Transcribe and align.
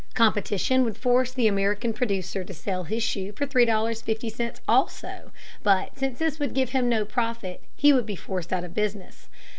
Competition 0.15 0.83
would 0.83 0.97
force 0.97 1.31
the 1.31 1.45
American 1.45 1.93
producer 1.93 2.43
to 2.43 2.55
sell 2.55 2.85
his 2.85 3.03
shoe 3.03 3.31
for 3.33 3.45
$3.50 3.45 4.59
also, 4.67 5.29
but 5.61 5.95
since 5.95 6.17
this 6.17 6.39
would 6.39 6.55
give 6.55 6.69
him 6.71 6.89
no 6.89 7.05
profit, 7.05 7.61
he 7.75 7.93
would 7.93 8.07
be 8.07 8.15
forced 8.15 8.51
out 8.51 8.63
of 8.63 8.73
business. 8.73 9.29